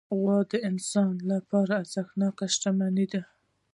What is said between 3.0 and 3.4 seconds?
ده.